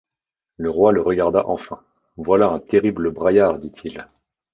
Le 0.57 0.71
roi 0.71 0.91
le 0.93 0.99
regarda 1.01 1.47
enfin.— 1.47 1.79
Voilà 2.17 2.47
un 2.47 2.57
terrible 2.59 3.11
braillard! 3.11 3.59
dit-il. 3.59 4.07